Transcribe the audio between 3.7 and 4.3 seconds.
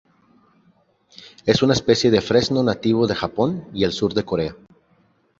y el sur de